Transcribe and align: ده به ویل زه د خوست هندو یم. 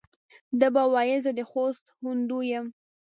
ده 0.59 0.67
به 0.73 0.83
ویل 0.93 1.19
زه 1.25 1.31
د 1.37 1.39
خوست 1.49 1.83
هندو 2.03 2.39
یم. 2.51 2.65